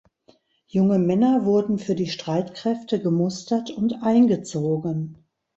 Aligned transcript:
Junge 0.65 0.97
Männer 0.97 1.45
wurden 1.45 1.77
für 1.77 1.93
die 1.93 2.09
Streitkräfte 2.09 2.99
gemustert 3.03 3.69
und 3.69 4.01
eingezogen. 4.01 5.23